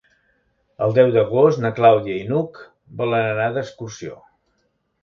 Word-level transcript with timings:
El 0.85 0.95
deu 0.95 1.11
d'agost 1.17 1.61
na 1.65 1.71
Clàudia 1.81 2.17
i 2.23 2.27
n'Hug 2.33 2.61
volen 3.05 3.31
anar 3.37 3.47
d'excursió. 3.61 4.21